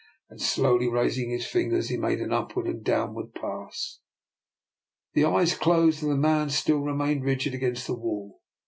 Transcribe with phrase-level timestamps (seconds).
[0.31, 3.99] Then slowly raising his fingers he made an upward and a downward pass.
[5.13, 8.41] The eyes closed, and yet the man still re mained rigid against the wall.